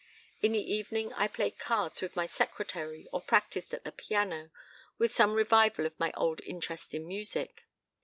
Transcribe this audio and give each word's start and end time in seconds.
In 0.41 0.53
the 0.53 0.59
evening 0.73 1.13
I 1.13 1.27
played 1.27 1.59
cards 1.59 2.01
with 2.01 2.15
my 2.15 2.25
secretary 2.25 3.05
or 3.13 3.21
practised 3.21 3.71
at 3.71 3.83
the 3.83 3.91
piano, 3.91 4.49
with 4.97 5.13
some 5.15 5.35
revival 5.35 5.85
of 5.85 5.99
my 5.99 6.11
old 6.13 6.41
interest 6.43 6.95
in 6.95 7.07
music. 7.07 7.65